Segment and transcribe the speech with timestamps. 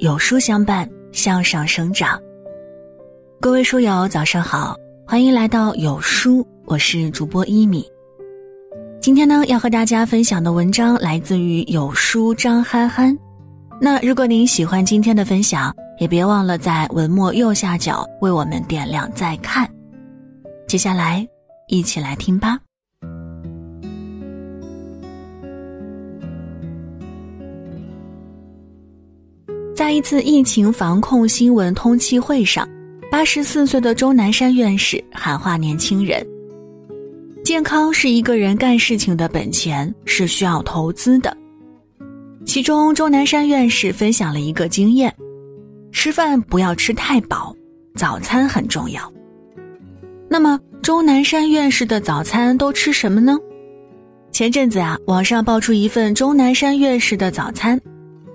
[0.00, 2.18] 有书相伴，向上生长。
[3.38, 4.74] 各位书友，早上好，
[5.06, 7.86] 欢迎来到有书，我是主播一米。
[8.98, 13.14] 今天呢，要和大家分享的文章来自于有书张憨憨。
[13.78, 19.70] 那如果您喜欢今天的分享，也别忘了在文末右下角为我们点亮再看。
[20.66, 21.28] 接下来，
[21.68, 22.58] 一起来听吧。
[29.90, 32.64] 在一次疫情防控新闻通气会上，
[33.10, 36.24] 八十四岁的钟南山院士喊话年轻人
[37.42, 41.36] ：“健康是一个人干事情的本钱，是需要投资的。”
[42.46, 45.12] 其中，钟南山院士分享了一个经验：
[45.90, 47.52] 吃饭不要吃太饱，
[47.96, 49.12] 早餐很重要。
[50.28, 53.36] 那么，钟南山院士的早餐都吃什么呢？
[54.30, 57.76] 前阵子啊，网上爆出一份钟南山院士的早餐。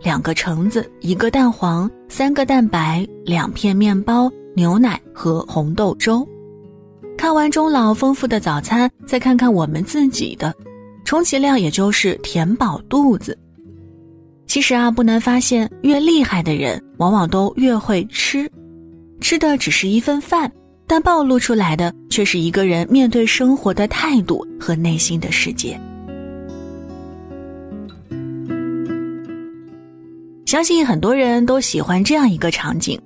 [0.02, 6.28] 两个橙子，一个蛋黄，三个蛋白，两片面包，牛奶和红豆粥。
[7.18, 10.54] 看完钟老丰富的早餐，再看看我们自己的，
[11.06, 13.38] 充其量也就是填饱肚子。
[14.46, 18.50] 其实啊，不难发现，越厉害的人往往都越会吃，
[19.22, 20.52] 吃的只是一份饭，
[20.86, 25.80] 但暴露出来的却是一个人面对生活的态度和内心的世界。
[30.46, 33.00] 相信很多人都喜欢这样一个场景：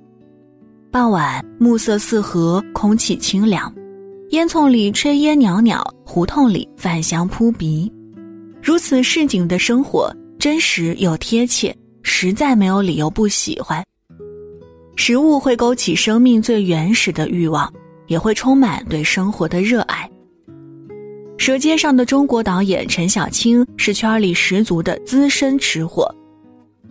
[0.90, 3.74] 傍晚，暮色四合，空气清凉，
[4.28, 7.90] 烟囱里炊烟袅袅，胡同里饭香扑鼻。
[8.62, 13.82] 如此市井的生活，真实又贴切，实在没有理由不喜欢。
[14.96, 17.72] 食物会勾起生命最原始的欲望，
[18.06, 20.06] 也会充满对生活的热爱。
[21.42, 26.14] 《舌尖上的中国》导演陈小青是圈里十足的资深吃货。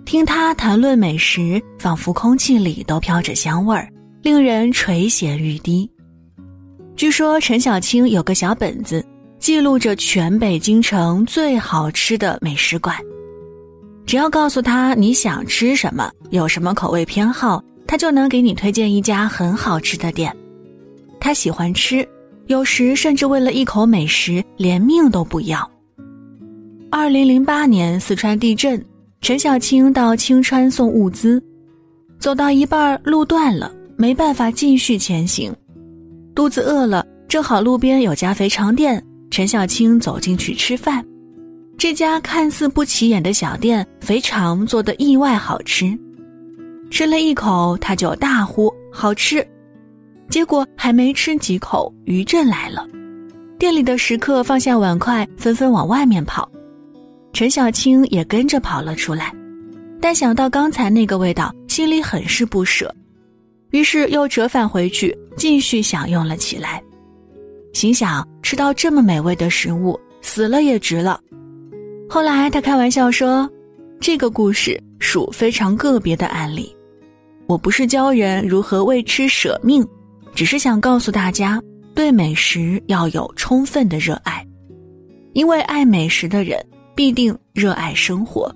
[0.10, 3.88] 听他谈论美食，仿佛空气里都飘着香味儿，
[4.24, 5.88] 令人垂涎欲滴。
[6.96, 9.06] 据说陈小青有个小本子，
[9.38, 12.98] 记录着全北京城最好吃的美食馆。
[14.04, 20.36] 只要告诉他你想吃什么，有什么口味偏好，他就能给你推荐一家很好吃的店。
[21.20, 22.04] 他喜欢吃，
[22.48, 25.70] 有时甚至为了一口美食连命都不要。
[26.90, 28.84] 二零零八年四川地震。
[29.22, 31.42] 陈小青到青川送物资，
[32.20, 35.54] 走到一半路断了，没办法继续前行，
[36.34, 41.06] 肚子饿了，正好路边有家肥肠店，陈小青走进去吃饭。
[41.78, 45.98] 这家看似不起眼的小店，肥肠做的意外好吃，
[46.90, 49.46] 吃了一口他就大呼好吃，
[50.30, 52.88] 结果还没吃几口，余震来了，
[53.60, 56.50] 店里的食客放下碗筷，纷纷往外面跑。
[57.32, 59.34] 陈小青也跟着跑了出来，
[60.02, 62.94] 但想到刚才那个味道，心里很是不舍，
[63.72, 66.82] 于是又折返回去继续享用了起来，
[67.72, 71.20] 心想吃到这么美味的食物，死了也值了。
[72.10, 73.50] 后来他开玩笑说
[74.02, 76.76] ：“这个故事属非常个别的案例，
[77.46, 79.88] 我不是教人如何为吃舍命，
[80.34, 81.62] 只是想告诉大家，
[81.94, 84.46] 对美食要有充分的热爱，
[85.34, 86.60] 因为爱美食的人。”
[87.00, 88.54] 必定热爱生活，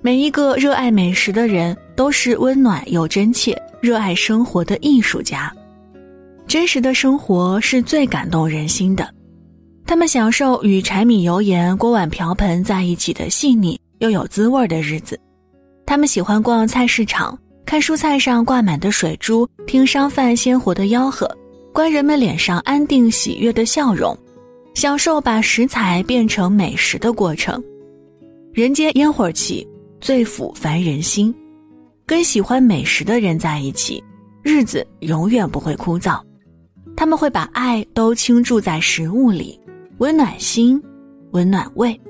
[0.00, 5.54] 每一个热爱美食的人都是温暖又真切、热爱生活的艺术家。
[6.46, 9.06] 真实的生活是最感动人心的，
[9.84, 15.20] 他们享受与柴米油盐、锅碗瓢盆在一起的细腻又有滋味的日子。
[15.84, 21.30] 他们喜欢逛菜市场，看蔬菜上挂满的水珠，听商贩鲜活的吆喝，
[21.74, 24.18] 观人们脸上安定喜悦的笑容。
[24.80, 27.62] 享受把食材变成美食的过程，
[28.50, 29.68] 人间烟火气
[30.00, 31.34] 最抚凡人心。
[32.06, 34.02] 跟喜欢美食的人在一起，
[34.42, 36.18] 日子永远不会枯燥。
[36.96, 39.60] 他们会把爱都倾注在食物里，
[39.98, 40.82] 温暖心，
[41.32, 42.00] 温暖胃。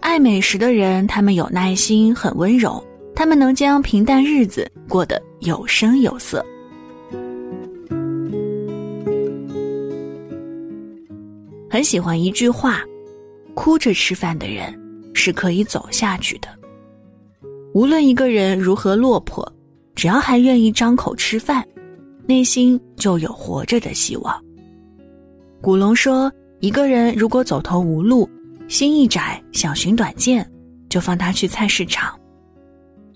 [0.00, 2.82] 爱美食的人，他们有耐心，很温柔，
[3.14, 6.42] 他们能将平淡日子过得有声有色。
[11.70, 12.80] 很喜欢一句话
[13.54, 14.76] ：“哭着吃饭的人
[15.14, 16.48] 是可以走下去的。
[17.72, 19.50] 无论一个人如何落魄，
[19.94, 21.64] 只要还愿意张口吃饭，
[22.26, 24.44] 内心就有活着的希望。”
[25.62, 28.28] 古龙说：“一个人如果走投无路，
[28.66, 30.44] 心一窄，想寻短见，
[30.88, 32.18] 就放他去菜市场。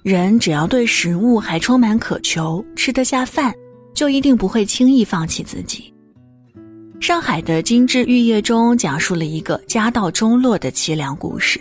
[0.04, 3.52] 人只要对食物还充满渴求，吃得下饭，
[3.94, 5.92] 就一定不会轻易放弃自己。”
[7.00, 11.60] 上海的金枝玉叶中讲述了一个家道中落的凄凉故事。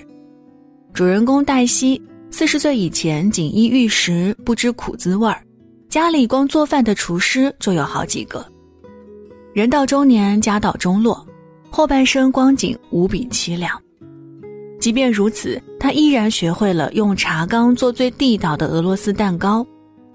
[0.94, 5.42] 主人公黛西四十岁以前锦衣玉食，不知苦滋味儿，
[5.90, 8.46] 家里光做饭的厨师就有好几个。
[9.54, 11.26] 人到中年，家道中落，
[11.70, 13.80] 后半生光景无比凄凉。
[14.80, 19.66] 即便如此，他依然学会了用茶缸做最地道的俄罗斯蛋糕，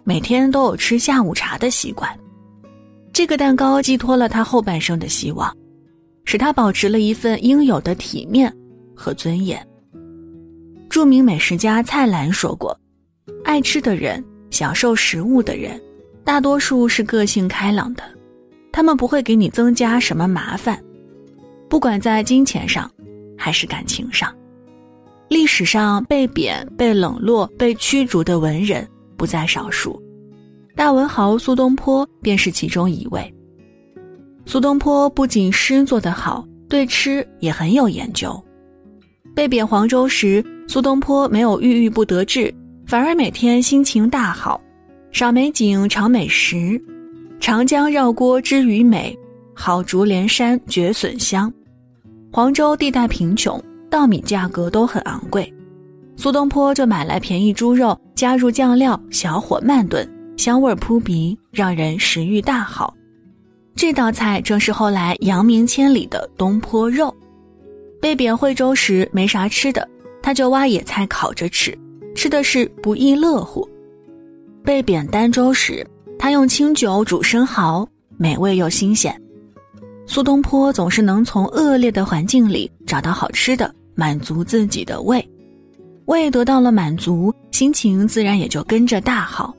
[0.05, 2.09] 每天都有吃下午茶的习惯。
[3.19, 5.53] 这个蛋糕寄托了他后半生的希望，
[6.25, 8.49] 使他保持了一份应有的体面
[8.95, 9.61] 和尊严。
[10.89, 12.79] 著名美食家蔡澜说过
[13.43, 15.83] ：“爱吃的人，享受食物的人，
[16.23, 18.05] 大多数是个性开朗的，
[18.71, 20.81] 他们不会给你增加什么麻烦，
[21.69, 22.89] 不管在金钱上，
[23.37, 24.33] 还是感情上。”
[25.27, 30.01] 历史上被贬、被冷落、被驱逐的文人不在少数，
[30.79, 33.35] 大文豪苏东坡便是其中一位。
[34.47, 38.41] 苏东坡不仅诗做得好，对吃也很有研究。
[39.35, 42.55] 被贬黄州时，苏东坡没有郁郁不得志，
[42.87, 44.61] 反而每天心情大好，
[45.11, 46.81] 赏美景、尝美食。
[47.41, 49.19] 长江绕郭知鱼美，
[49.57, 51.53] 好竹连山绝笋香。
[52.33, 53.61] 黄州地带贫穷。
[53.91, 55.53] 稻米价格都很昂贵，
[56.15, 60.07] 苏东坡就买来便宜猪肉，加入酱料，小火慢炖，
[60.39, 62.95] 香味扑鼻，让人食欲大好。
[63.75, 67.15] 这道菜正是后来扬名千里的东坡肉。
[68.01, 69.87] 被贬惠州时没啥吃的，
[70.23, 71.77] 他就挖野菜烤着吃，
[72.15, 73.69] 吃的是不亦乐乎。
[74.63, 75.85] 被贬儋州时，
[76.19, 77.87] 他用清酒煮生蚝，
[78.17, 79.21] 美味又新鲜。
[80.07, 83.75] 苏东坡总是能从恶劣的环境里找到好吃的。
[83.97, 85.29] 满足自己的胃，
[86.05, 89.53] 胃得到了满足，心情自然也就跟着大好。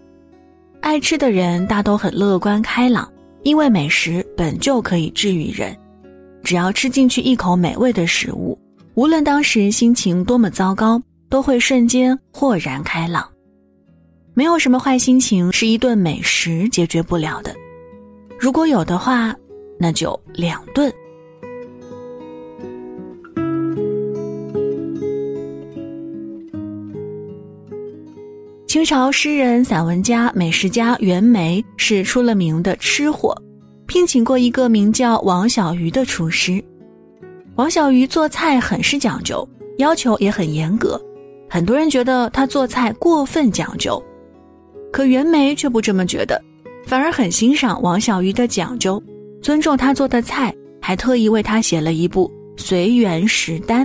[0.82, 3.12] 爱吃的人大都很乐观开朗，
[3.44, 5.76] 因为美食本就可以治愈人。
[6.44, 8.58] 只要吃进去一口美味的食物，
[8.96, 13.30] 无论当时心情多么糟糕，都会瞬间豁然开朗。
[14.34, 17.54] 没有什么坏心情是一顿美食解决不了的，
[18.40, 19.36] 如果有的话，
[19.78, 20.92] 那就两顿。
[28.70, 33.36] 清朝诗人、散文家、美食家袁枚是出了名的吃货，
[33.88, 36.64] 聘请过一个名叫王小鱼的厨师。
[37.56, 39.44] 王小鱼做菜很是讲究，
[39.80, 41.02] 要求也很严格，
[41.50, 44.00] 很多人觉得他做菜过分讲究，
[44.92, 46.40] 可袁枚却不这么觉得，
[46.86, 49.02] 反而很欣赏王小鱼的讲究，
[49.42, 52.32] 尊重他做的菜，还特意为他写了一部
[52.62, 53.84] 《随园食单》。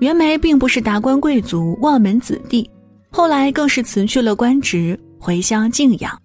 [0.00, 2.68] 袁枚并不是达官贵族、望门子弟。
[3.16, 6.20] 后来更是辞去了官职，回乡静养。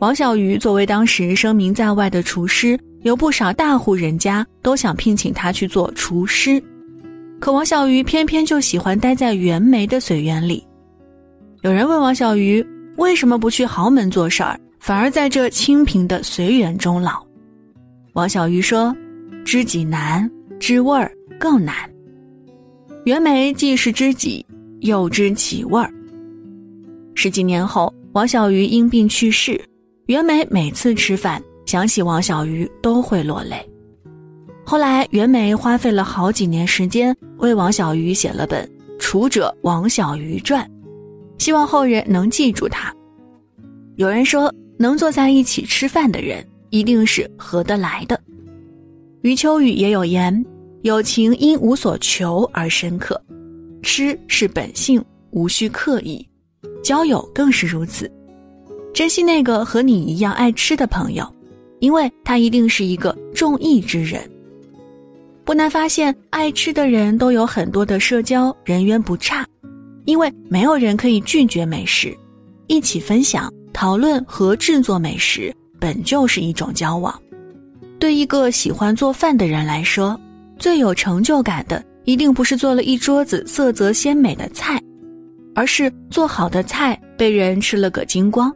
[0.00, 6.62] 王小鱼作为当时声名在外的厨师，有不少大户人家都想聘请他去做厨师，
[7.40, 10.62] 可王小鱼偏偏就喜欢待在袁枚的随园里。
[11.62, 12.62] 有人问王小鱼
[12.98, 17.24] 为什么不去豪门做事儿，反而在这清贫的随园终老？
[18.12, 18.94] 王小鱼说
[19.42, 20.30] ：“知己难，
[20.60, 21.10] 知味儿
[21.40, 21.74] 更难。
[23.06, 24.44] 袁枚既是知己。”
[24.80, 25.92] 又知其味儿。
[27.14, 29.60] 十几年后，王小鱼因病去世，
[30.06, 33.56] 袁枚每次吃饭想起王小鱼都会落泪。
[34.64, 38.64] 后来，袁枚花费了好几年时间为王小鱼写了本
[38.98, 40.64] 《厨者王小鱼传》，
[41.42, 42.94] 希望后人能记住他。
[43.96, 48.20] 有人说，能坐在一起吃饭的人一定是合得来的。
[49.22, 50.44] 余秋雨也有言
[50.82, 53.20] ：“友情因无所求而深刻。”
[53.82, 56.24] 吃是本性，无需刻意；
[56.82, 58.10] 交友更是如此。
[58.94, 61.26] 珍惜那个和你一样爱吃的朋友，
[61.78, 64.28] 因为他一定是一个重义之人。
[65.44, 69.46] 不难发现，爱吃的人都有很多的社交，人缘不差。
[70.04, 72.16] 因为没有人可以拒绝美食，
[72.66, 77.14] 一起分享、讨论和制作美食，本就是一种交往。
[77.98, 80.18] 对一个喜欢做饭的人来说，
[80.58, 81.84] 最有成就感的。
[82.08, 84.82] 一定不是做了一桌子色泽鲜美的菜，
[85.54, 88.50] 而是做好的菜被人吃了个精光，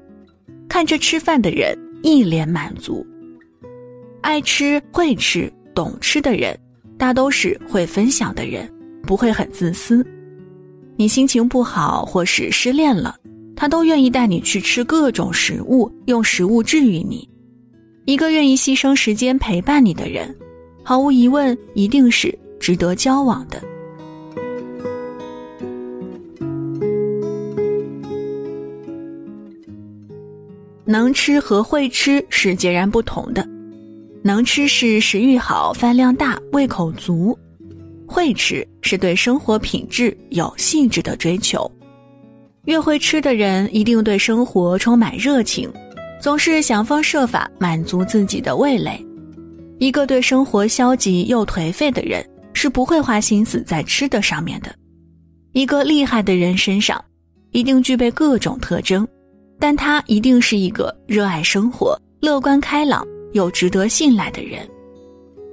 [0.70, 3.06] 看着吃饭的人一脸满足。
[4.22, 6.58] 爱吃、会吃、懂吃的人，
[6.96, 8.66] 大都是会分享的人，
[9.02, 10.02] 不会很自私。
[10.96, 13.14] 你心情不好或是失恋了，
[13.54, 17.28] 他都愿意带你去吃各种食物，用食物治愈你。
[18.06, 20.34] 一个愿意牺牲时间陪伴你的人，
[20.82, 22.34] 毫无疑问一定是。
[22.62, 23.60] 值得交往的，
[30.84, 33.44] 能吃和会吃是截然不同的。
[34.22, 37.36] 能吃是食欲好、饭量大、胃口足；
[38.06, 41.68] 会吃是对生活品质有细致的追求。
[42.66, 45.68] 越会吃的人，一定对生活充满热情，
[46.20, 49.04] 总是想方设法满足自己的味蕾。
[49.80, 54.74] 一个对生活消极又颓废的人，是不会花心思在吃的上面的。
[55.52, 57.02] 一个厉害的人身上，
[57.50, 59.06] 一定具备各种特征，
[59.58, 64.66] 但他一定是一个热爱生活、乐观开朗又值得信赖的人。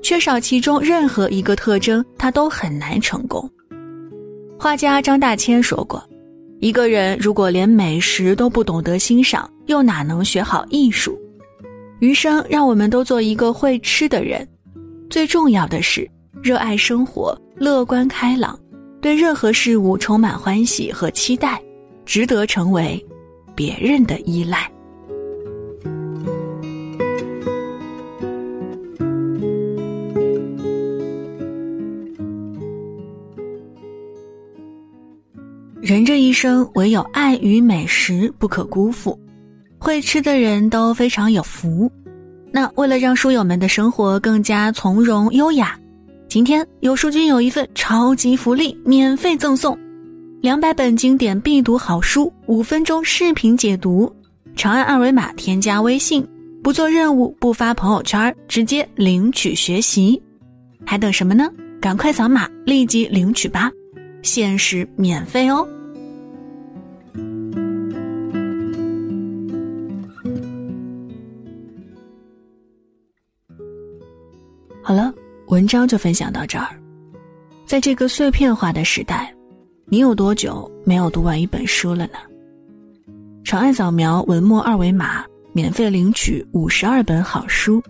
[0.01, 3.49] 缺少其中任何一个特征，他都很难成功。
[4.57, 6.01] 画家张大千说过。
[6.61, 11.17] 一个人如果连美食都不懂得欣赏，又哪能学好艺术？
[11.99, 14.45] 余生让我们都做一个会吃的人。
[15.09, 16.09] 最重要的是，
[16.41, 18.57] 热爱生活，乐观开朗，
[19.01, 21.61] 对任何事物充满欢喜和期待，
[22.05, 23.05] 值得成为
[23.53, 24.71] 别人的依赖。
[35.81, 39.19] 人这一生，唯有爱与美食不可辜负。
[39.77, 41.91] 会吃的人都非常有福。
[42.51, 45.79] 那为了让书友们的生活更加从容优雅，
[46.29, 49.75] 今天有书君有一份超级福利，免费赠送
[50.41, 54.15] 两百本经典必读好书，五分钟视频解读。
[54.55, 56.23] 长按二维码添加微信，
[56.61, 60.21] 不做任务，不发朋友圈，直接领取学习。
[60.85, 61.49] 还等什么呢？
[61.81, 63.71] 赶快扫码，立即领取吧！
[64.21, 65.67] 限时免费哦。
[74.83, 75.11] 好了，
[75.49, 76.79] 文章就分享到这儿。
[77.65, 79.33] 在这个碎片化的时代，
[79.85, 82.19] 你有多久没有读完一本书了呢？
[83.43, 87.81] 长按扫描文末二维码，免费领取五十二本好书，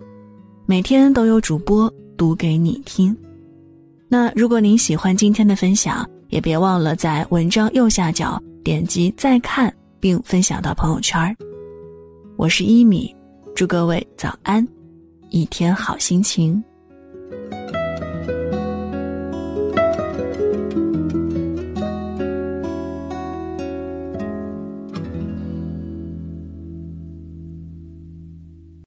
[0.64, 3.14] 每天都有主播读给你听。
[4.08, 11.36] 那如果您喜欢今天的分享，也别忘了在文章右下角点击再看，并分享到朋友圈。
[12.36, 13.14] 我是一米，
[13.54, 14.66] 祝各位早安，
[15.28, 16.62] 一天好心情。